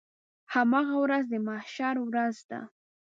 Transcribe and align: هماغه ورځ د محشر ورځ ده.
هماغه 0.53 0.95
ورځ 1.03 1.23
د 1.29 1.33
محشر 1.47 1.95
ورځ 2.07 2.35
ده. 2.49 2.59